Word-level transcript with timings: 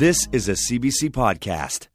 This 0.00 0.26
is 0.32 0.48
a 0.48 0.52
CBC 0.52 1.10
podcast. 1.10 1.88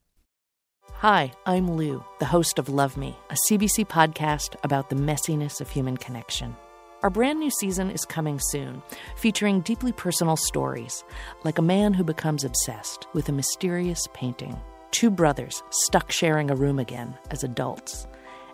Hi, 0.92 1.32
I'm 1.48 1.72
Lou, 1.72 2.06
the 2.20 2.26
host 2.26 2.60
of 2.60 2.70
Love 2.70 2.98
Me, 2.98 3.18
a 3.32 3.38
CBC 3.50 3.88
podcast 3.88 4.56
about 4.64 4.92
the 4.92 4.96
messiness 4.96 5.60
of 5.60 5.72
human 5.72 5.98
connection. 5.98 6.56
Our 7.02 7.10
brand 7.10 7.40
new 7.40 7.50
season 7.50 7.90
is 7.90 8.06
coming 8.06 8.40
soon, 8.40 8.84
featuring 9.18 9.62
deeply 9.62 9.92
personal 9.92 10.38
stories, 10.38 11.04
like 11.44 11.58
a 11.58 11.64
man 11.64 11.96
who 11.96 12.04
becomes 12.04 12.44
obsessed 12.44 13.08
with 13.14 13.28
a 13.28 13.32
mysterious 13.32 14.06
painting, 14.14 14.56
two 14.92 15.10
brothers 15.10 15.64
stuck 15.72 16.12
sharing 16.12 16.52
a 16.52 16.56
room 16.56 16.78
again 16.78 17.18
as 17.32 17.44
adults, 17.44 18.06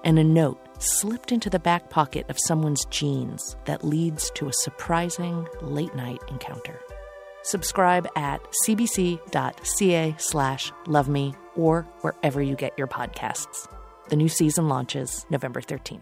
and 0.05 0.17
a 0.17 0.23
note 0.23 0.65
slipped 0.81 1.33
into 1.33 1.49
the 1.49 1.59
back 1.59 1.89
pocket 1.89 2.25
of 2.29 2.39
someone's 2.39 2.85
jeans 2.85 3.57
that 3.65 3.83
leads 3.83 4.31
to 4.35 4.47
a 4.47 4.53
surprising 4.53 5.45
late 5.61 5.93
night 5.93 6.21
encounter. 6.29 6.79
Subscribe 7.43 8.07
at 8.15 8.41
cbc.ca 8.65 10.15
slash 10.17 10.71
love 10.87 11.09
me 11.09 11.33
or 11.55 11.83
wherever 12.01 12.41
you 12.41 12.55
get 12.55 12.77
your 12.77 12.87
podcasts. 12.87 13.67
The 14.09 14.15
new 14.15 14.29
season 14.29 14.67
launches 14.67 15.25
November 15.29 15.61
13th. 15.61 16.01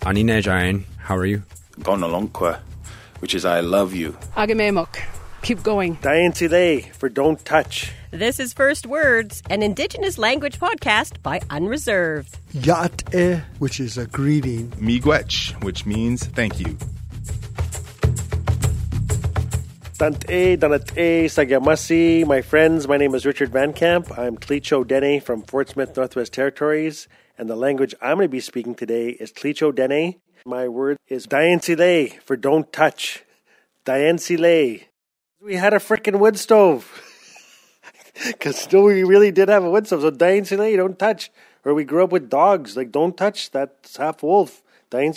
Anine 0.00 0.42
Jain, 0.42 0.84
how 0.98 1.16
are 1.16 1.26
you? 1.26 1.42
Gonalonqua, 1.80 2.60
which 3.20 3.34
is 3.34 3.44
I 3.44 3.60
love 3.60 3.94
you. 3.94 4.12
Agamemok. 4.36 5.00
Keep 5.42 5.62
going. 5.64 5.94
Diane 6.02 6.32
for 6.92 7.08
Don't 7.08 7.44
Touch. 7.44 7.92
This 8.12 8.38
is 8.38 8.52
First 8.52 8.86
Words, 8.86 9.42
an 9.50 9.62
Indigenous 9.62 10.16
language 10.18 10.60
podcast 10.60 11.20
by 11.22 11.40
Unreserved. 11.50 12.38
Yat-e, 12.52 13.40
which 13.58 13.80
is 13.80 13.98
a 13.98 14.06
greeting. 14.06 14.70
Miigwech, 14.72 15.60
which 15.64 15.84
means 15.84 16.24
thank 16.24 16.60
you. 16.60 16.78
Dante, 20.02 20.56
Danate, 20.56 21.26
Sagamasi, 21.26 22.26
my 22.26 22.42
friends, 22.42 22.88
my 22.88 22.96
name 22.96 23.14
is 23.14 23.24
Richard 23.24 23.50
Van 23.50 23.72
Camp. 23.72 24.18
I'm 24.18 24.36
Tlicho 24.36 24.84
Dene 24.84 25.20
from 25.20 25.42
Fort 25.42 25.68
Smith, 25.68 25.96
Northwest 25.96 26.32
Territories, 26.32 27.06
and 27.38 27.48
the 27.48 27.54
language 27.54 27.94
I'm 28.02 28.16
going 28.16 28.24
to 28.24 28.28
be 28.28 28.40
speaking 28.40 28.74
today 28.74 29.10
is 29.10 29.30
Tlicho 29.30 29.72
Dene. 29.72 30.16
My 30.44 30.66
word 30.66 30.96
is 31.06 31.26
Diane 31.26 31.60
Sile 31.60 32.08
for 32.24 32.36
Don't 32.36 32.72
Touch. 32.72 33.22
Diane 33.84 34.18
Sile. 34.18 34.78
We 35.40 35.54
had 35.54 35.72
a 35.72 35.78
frickin' 35.78 36.18
wood 36.18 36.36
stove. 36.36 37.00
Because 38.26 38.72
no, 38.72 38.82
we 38.82 39.04
really 39.04 39.30
did 39.30 39.48
have 39.48 39.62
a 39.62 39.70
wood 39.70 39.86
stove. 39.86 40.02
So 40.02 40.10
Diane 40.10 40.44
Sile, 40.44 40.76
don't 40.78 40.98
touch. 40.98 41.30
Or 41.64 41.74
we 41.74 41.84
grew 41.84 42.02
up 42.02 42.10
with 42.10 42.28
dogs. 42.28 42.76
Like, 42.76 42.90
don't 42.90 43.16
touch. 43.16 43.52
That's 43.52 43.98
half 43.98 44.24
wolf. 44.24 44.64
Diane 44.90 45.12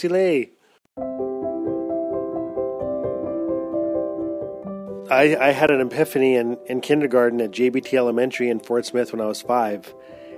I, 5.09 5.36
I 5.36 5.52
had 5.52 5.70
an 5.70 5.81
epiphany 5.81 6.36
in, 6.36 6.58
in 6.66 6.81
kindergarten 6.81 7.39
at 7.39 7.52
JBT 7.52 7.94
Elementary 7.94 8.50
in 8.50 8.59
Fort 8.59 8.88
Smith 8.88 9.12
when 9.12 9.22
I 9.22 9.25
was 9.25 9.42
five. 9.42 9.94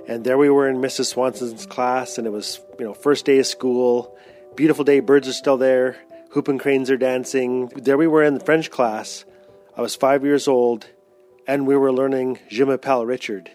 And 0.06 0.24
there 0.24 0.36
we 0.36 0.50
were 0.50 0.68
in 0.68 0.76
Mrs. 0.76 1.06
Swanson's 1.06 1.64
class, 1.64 2.18
and 2.18 2.26
it 2.26 2.30
was, 2.30 2.60
you 2.78 2.84
know, 2.84 2.92
first 2.92 3.24
day 3.24 3.38
of 3.38 3.46
school. 3.46 4.16
Beautiful 4.56 4.84
day, 4.84 5.00
birds 5.00 5.26
are 5.26 5.32
still 5.32 5.56
there, 5.56 5.96
whooping 6.34 6.58
cranes 6.58 6.90
are 6.90 6.98
dancing. 6.98 7.68
There 7.68 7.96
we 7.96 8.06
were 8.06 8.22
in 8.22 8.34
the 8.34 8.44
French 8.44 8.70
class. 8.70 9.24
I 9.76 9.80
was 9.80 9.96
five 9.96 10.22
years 10.22 10.48
old, 10.48 10.86
and 11.46 11.66
we 11.66 11.76
were 11.76 11.92
learning 11.92 12.38
Je 12.48 12.64
m'appelle 12.64 13.06
Richard 13.06 13.50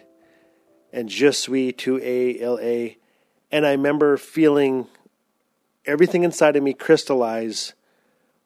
and 0.92 1.10
Je 1.10 1.32
suis 1.32 1.74
tu 1.74 2.00
a 2.02 2.40
l 2.40 2.60
a. 2.60 2.98
And 3.52 3.68
I 3.68 3.72
remember 3.72 4.18
feeling 4.18 4.88
everything 5.86 6.24
inside 6.24 6.56
of 6.56 6.64
me 6.64 6.74
crystallize 6.74 7.74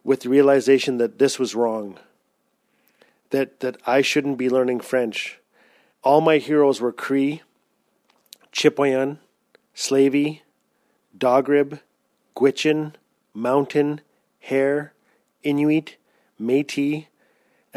with 0.04 0.22
the 0.22 0.30
realization 0.30 0.98
that 0.98 1.20
this 1.20 1.38
was 1.38 1.56
wrong 1.56 2.00
that, 3.30 3.60
that 3.60 3.78
I 3.86 4.02
shouldn't 4.02 4.38
be 4.38 4.50
learning 4.50 4.82
French. 4.82 5.40
All 6.04 6.22
my 6.22 6.38
heroes 6.38 6.80
were 6.80 6.92
Cree, 6.92 7.42
Chipewyan, 8.54 9.18
Slavey, 9.76 10.42
Dogrib, 11.18 11.80
Gwich'in, 12.36 12.94
Mountain, 13.34 14.02
Hare, 14.40 14.94
Inuit, 15.44 15.98
Métis, 16.40 17.08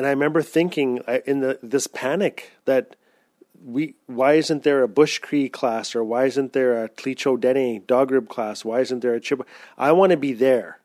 and 0.01 0.07
I 0.07 0.11
remember 0.11 0.41
thinking 0.41 1.03
in 1.27 1.41
the 1.41 1.59
this 1.63 1.87
panic 1.87 2.53
that 2.65 2.97
we 3.63 3.97
why 4.07 4.33
isn't 4.33 4.63
there 4.63 4.83
a 4.83 4.89
Bush 4.89 5.19
Cree 5.19 5.51
class 5.51 5.95
or 5.95 6.03
why 6.03 6.25
isn't 6.25 6.55
there 6.55 6.83
a 6.83 6.89
Tlicho 6.89 7.39
Dene 7.39 7.83
Dogrib 7.83 8.27
class? 8.27 8.65
Why 8.65 8.81
isn't 8.81 9.01
there 9.01 9.15
a 9.15 9.21
Chip? 9.21 9.43
I 9.77 9.93
want 9.93 10.13
to 10.13 10.17
be 10.17 10.33
there 10.33 10.81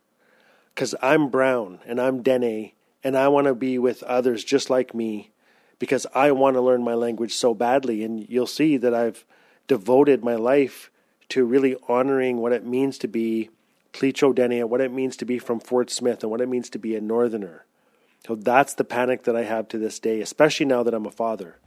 because 0.74 0.96
I'm 1.02 1.30
brown 1.30 1.80
and 1.86 2.02
I'm 2.02 2.22
Dene 2.22 2.74
and 3.06 3.16
I 3.16 3.28
want 3.28 3.46
to 3.46 3.54
be 3.54 3.78
with 3.78 4.02
others 4.04 4.44
just 4.44 4.72
like 4.72 4.96
me 4.96 5.30
because 5.78 6.08
I 6.16 6.32
want 6.32 6.56
to 6.56 6.62
learn 6.62 6.84
my 6.84 6.96
language 6.96 7.36
so 7.36 7.54
badly. 7.54 8.04
And 8.04 8.28
you'll 8.28 8.48
see 8.48 8.78
that 8.78 8.96
I've 8.96 9.24
devoted 9.68 10.24
my 10.24 10.34
life 10.34 10.90
to 11.30 11.46
really 11.46 11.76
honoring 11.88 12.38
what 12.38 12.52
it 12.52 12.66
means 12.66 12.98
to 12.98 13.08
be 13.08 13.52
Tlicho 13.94 14.34
Dene, 14.34 14.68
what 14.68 14.82
it 14.82 14.92
means 14.92 15.16
to 15.18 15.26
be 15.26 15.38
from 15.38 15.60
Fort 15.60 15.92
Smith, 15.92 16.24
and 16.24 16.32
what 16.32 16.42
it 16.42 16.50
means 16.50 16.68
to 16.72 16.80
be 16.80 16.96
a 16.96 17.02
Northerner. 17.02 17.66
So 18.26 18.34
that's 18.34 18.74
the 18.74 18.84
panic 18.84 19.24
that 19.26 19.36
I 19.36 19.44
have 19.44 19.68
to 19.68 19.78
this 19.78 20.00
day, 20.00 20.20
especially 20.20 20.66
now 20.66 20.82
that 20.82 20.96
I'm 20.96 21.06
a 21.06 21.12
father. 21.12 21.60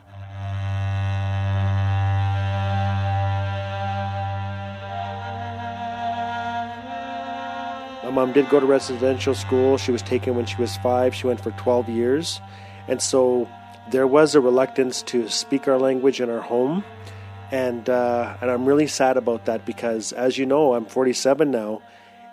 My 8.09 8.15
mom 8.15 8.33
did 8.33 8.49
go 8.49 8.59
to 8.59 8.65
residential 8.65 9.35
school. 9.35 9.77
She 9.77 9.93
was 9.93 10.01
taken 10.01 10.35
when 10.35 10.47
she 10.47 10.57
was 10.57 10.79
five. 10.79 11.15
She 11.15 11.27
went 11.27 11.43
for 11.43 11.51
12 11.51 11.91
years. 11.91 12.41
And 12.89 13.03
so 13.03 13.47
there 13.91 14.07
was 14.07 14.35
a 14.35 14.41
reluctance 14.41 15.03
to 15.13 15.29
speak 15.29 15.69
our 15.69 15.79
language 15.79 16.19
in 16.19 16.31
our 16.31 16.41
home. 16.41 16.85
And, 17.51 17.87
uh, 17.91 18.39
and 18.41 18.51
I'm 18.51 18.65
really 18.65 18.87
sad 18.87 19.19
about 19.19 19.45
that 19.45 19.67
because, 19.67 20.13
as 20.15 20.39
you 20.39 20.47
know, 20.47 20.73
I'm 20.73 20.87
47 20.87 21.51
now. 21.51 21.83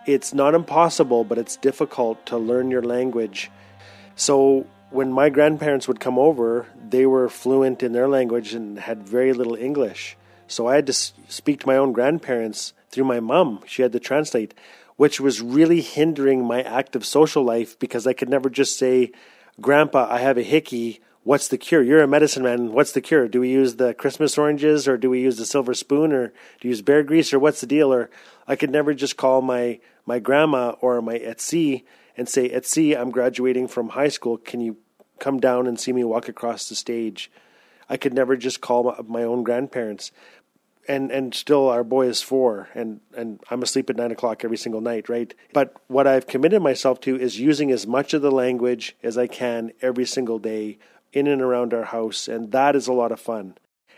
It's 0.05 0.33
not 0.33 0.55
impossible, 0.55 1.25
but 1.25 1.37
it's 1.37 1.57
difficult 1.57 2.25
to 2.27 2.37
learn 2.37 2.71
your 2.71 2.83
language. 2.83 3.51
So 4.15 4.65
when 4.91 5.11
my 5.11 5.29
grandparents 5.29 5.89
would 5.89 5.99
come 5.99 6.17
over, 6.17 6.67
they 6.87 7.05
were 7.05 7.27
fluent 7.27 7.83
in 7.83 7.91
their 7.91 8.07
language 8.07 8.53
and 8.53 8.79
had 8.79 9.03
very 9.03 9.33
little 9.33 9.55
English. 9.55 10.15
So 10.47 10.67
I 10.67 10.75
had 10.75 10.87
to 10.87 10.93
speak 10.93 11.59
to 11.61 11.67
my 11.67 11.75
own 11.75 11.91
grandparents 11.91 12.71
through 12.91 13.03
my 13.03 13.19
mom. 13.19 13.59
She 13.67 13.81
had 13.81 13.91
to 13.91 13.99
translate 13.99 14.53
which 14.95 15.19
was 15.19 15.41
really 15.41 15.81
hindering 15.81 16.45
my 16.45 16.61
active 16.61 17.05
social 17.05 17.43
life 17.43 17.77
because 17.79 18.07
I 18.07 18.13
could 18.13 18.29
never 18.29 18.49
just 18.49 18.77
say, 18.77 19.11
Grandpa, 19.59 20.07
I 20.09 20.19
have 20.19 20.37
a 20.37 20.43
hickey. 20.43 21.01
What's 21.23 21.47
the 21.47 21.57
cure? 21.57 21.81
You're 21.81 22.03
a 22.03 22.07
medicine 22.07 22.43
man. 22.43 22.71
What's 22.71 22.91
the 22.91 23.01
cure? 23.01 23.27
Do 23.27 23.41
we 23.41 23.49
use 23.49 23.75
the 23.75 23.93
Christmas 23.93 24.37
oranges 24.37 24.87
or 24.87 24.97
do 24.97 25.09
we 25.09 25.21
use 25.21 25.37
the 25.37 25.45
silver 25.45 25.73
spoon 25.73 26.13
or 26.13 26.27
do 26.27 26.67
you 26.67 26.69
use 26.69 26.81
bear 26.81 27.03
grease 27.03 27.33
or 27.33 27.39
what's 27.39 27.61
the 27.61 27.67
deal? 27.67 27.93
Or 27.93 28.09
I 28.47 28.55
could 28.55 28.69
never 28.69 28.93
just 28.93 29.17
call 29.17 29.41
my, 29.41 29.79
my 30.05 30.19
grandma 30.19 30.75
or 30.81 31.01
my 31.01 31.17
Etsy 31.17 31.83
and 32.15 32.29
say, 32.29 32.49
Etsy, 32.49 32.97
I'm 32.97 33.11
graduating 33.11 33.67
from 33.67 33.89
high 33.89 34.09
school. 34.09 34.37
Can 34.37 34.61
you 34.61 34.77
come 35.19 35.39
down 35.39 35.67
and 35.67 35.79
see 35.79 35.91
me 35.91 36.03
walk 36.03 36.29
across 36.29 36.69
the 36.69 36.75
stage? 36.75 37.31
I 37.89 37.97
could 37.97 38.13
never 38.13 38.37
just 38.37 38.61
call 38.61 38.83
my, 38.83 39.19
my 39.19 39.23
own 39.23 39.43
grandparents 39.43 40.11
and 40.87 41.11
and 41.11 41.33
still 41.33 41.69
our 41.69 41.83
boy 41.83 42.07
is 42.07 42.21
four 42.21 42.69
and 42.73 42.99
and 43.15 43.39
i'm 43.49 43.63
asleep 43.63 43.89
at 43.89 43.95
nine 43.95 44.11
o'clock 44.11 44.43
every 44.43 44.57
single 44.57 44.81
night 44.81 45.09
right? 45.09 45.33
But 45.53 45.75
what 45.87 46.07
i've 46.07 46.27
committed 46.27 46.61
myself 46.61 46.99
to 47.01 47.19
is 47.19 47.39
using 47.39 47.71
as 47.71 47.87
much 47.87 48.13
of 48.13 48.21
the 48.21 48.31
language 48.31 48.95
as 49.03 49.17
i 49.17 49.27
can 49.27 49.71
every 49.81 50.05
single 50.05 50.39
day 50.39 50.77
in 51.13 51.27
and 51.27 51.41
around 51.41 51.73
our 51.73 51.85
house 51.85 52.27
and 52.27 52.51
that 52.51 52.75
is 52.75 52.87
a 52.87 52.93
lot 52.93 53.11
of 53.11 53.19
fun. 53.19 53.57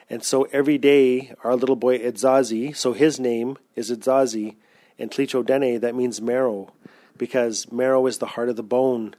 And 0.10 0.24
so 0.24 0.44
every 0.54 0.78
day 0.78 1.34
our 1.44 1.56
little 1.56 1.76
boy 1.76 2.00
Edzazii, 2.00 2.76
so 2.76 2.94
his 2.94 3.20
name 3.20 3.58
is 3.76 3.92
Edzazii, 3.92 4.56
and 4.98 5.12
Tlicho 5.12 5.46
Dene, 5.46 5.80
that 5.80 5.96
means 5.96 6.22
marrow, 6.22 6.74
because 7.18 7.72
marrow 7.72 8.06
is 8.08 8.20
the 8.20 8.26
heart 8.28 8.50
of 8.50 8.56
the 8.56 8.64
bone 8.64 9.16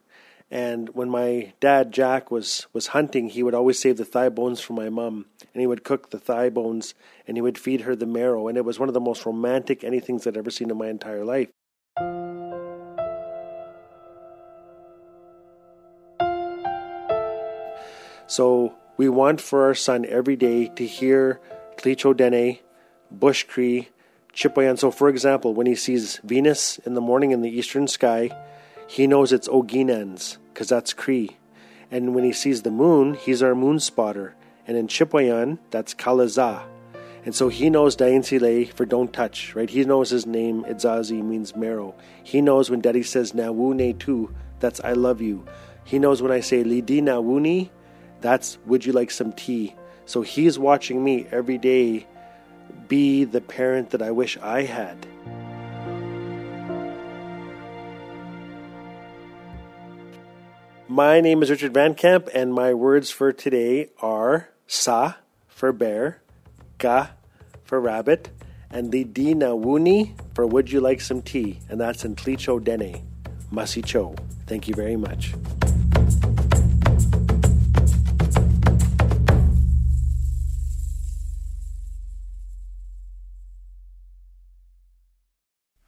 and 0.50 0.89
when 0.91 1.11
my 1.11 1.53
dad 1.61 1.93
Jack 1.93 2.31
was 2.31 2.67
was 2.73 2.89
hunting, 2.89 3.29
he 3.29 3.43
would 3.43 3.55
always 3.55 3.79
save 3.79 3.97
the 3.97 4.05
thigh 4.05 4.29
bones 4.29 4.61
for 4.61 4.73
my 4.73 4.89
mom, 4.89 5.27
and 5.53 5.61
he 5.61 5.67
would 5.67 5.85
cook 5.85 6.11
the 6.11 6.19
thigh 6.19 6.49
bones 6.49 6.95
and 7.27 7.37
he 7.37 7.43
would 7.43 7.59
feed 7.59 7.83
her 7.83 7.95
the 7.95 8.06
marrow, 8.06 8.49
and 8.49 8.56
it 8.56 8.65
was 8.65 8.79
one 8.79 8.89
of 8.89 8.95
the 8.95 9.00
most 9.00 9.27
romantic 9.27 9.81
anythings 9.81 10.27
I'd 10.27 10.37
ever 10.37 10.50
seen 10.50 10.71
in 10.71 10.79
my 10.79 10.89
entire 10.89 11.25
life. 11.25 11.49
So 18.27 18.75
we 18.99 19.09
want 19.09 19.41
for 19.41 19.65
our 19.65 19.75
son 19.75 20.05
every 20.06 20.37
day 20.37 20.69
to 20.77 20.87
hear 20.87 21.41
Tlicho 21.79 22.15
Dene, 22.15 22.59
Bush 23.11 23.44
Cree, 23.44 23.89
Chipewyan. 24.35 24.79
So, 24.79 24.91
for 24.91 25.09
example, 25.09 25.55
when 25.55 25.67
he 25.67 25.75
sees 25.75 26.19
Venus 26.19 26.79
in 26.79 26.94
the 26.94 27.01
morning 27.01 27.31
in 27.31 27.41
the 27.41 27.51
eastern 27.51 27.89
sky, 27.89 28.31
he 28.88 29.06
knows 29.06 29.35
it's 29.35 29.49
Oginans, 29.49 30.38
because 30.49 30.70
that's 30.70 30.94
Cree. 30.94 31.37
And 31.90 32.14
when 32.14 32.25
he 32.25 32.32
sees 32.32 32.62
the 32.62 32.70
moon, 32.70 33.14
he's 33.14 33.43
our 33.43 33.55
moon 33.55 33.81
spotter. 33.81 34.35
And 34.67 34.79
in 34.79 34.88
Chipewyan, 34.88 35.58
that's 35.70 35.93
Kalaza. 35.93 36.62
And 37.25 37.35
so 37.35 37.49
he 37.49 37.69
knows 37.69 37.96
Dain 37.96 38.23
Sile 38.23 38.64
for 38.75 38.87
don't 38.87 39.12
touch, 39.12 39.55
right? 39.55 39.69
He 39.69 39.85
knows 39.85 40.08
his 40.08 40.25
name, 40.25 40.64
Edzazii, 40.64 41.23
means 41.23 41.55
marrow. 41.55 41.94
He 42.25 42.40
knows 42.40 42.70
when 42.70 42.81
Daddy 42.81 43.02
says 43.02 43.32
Nawu 43.32 43.75
Ne 43.75 43.93
Tu, 43.93 44.35
that's 44.58 44.81
I 44.81 44.94
love 44.94 45.20
you. 45.20 45.44
He 45.84 45.99
knows 45.99 46.23
when 46.23 46.32
I 46.32 46.41
say 46.41 46.64
Lidina 46.64 47.23
Wuni, 47.23 47.69
that's 48.23 48.56
would 48.64 48.87
you 48.87 48.93
like 48.93 49.11
some 49.11 49.32
tea? 49.34 49.75
So 50.06 50.23
he's 50.23 50.58
watching 50.58 51.05
me 51.05 51.26
every 51.31 51.58
day 51.58 52.06
be 52.88 53.25
the 53.25 53.43
parent 53.43 53.91
that 53.91 54.00
I 54.00 54.12
wish 54.12 54.38
I 54.38 54.62
had. 54.62 55.06
My 60.90 61.20
name 61.20 61.43
is 61.43 61.50
Richard 61.50 61.75
Van 61.75 61.94
Camp, 61.94 62.31
and 62.32 62.55
my 62.55 62.73
words 62.73 63.11
for 63.11 63.31
today 63.31 63.88
are 64.00 64.49
sa 64.67 65.17
for 65.46 65.70
bear, 65.70 66.23
ka 66.79 67.11
for 67.62 67.79
rabbit, 67.79 68.31
and 68.70 68.90
lidina 68.90 69.52
wuni 69.52 70.19
for 70.35 70.46
would 70.46 70.73
you 70.73 70.81
like 70.81 71.02
some 71.02 71.20
tea? 71.20 71.61
And 71.69 71.79
that's 71.79 72.06
in 72.06 72.17
Tlicho 72.17 72.64
Dene, 72.64 73.06
Masi 73.52 73.85
Cho. 73.85 74.17
Thank 74.46 74.67
you 74.67 74.75
very 74.75 74.96
much. 74.96 75.35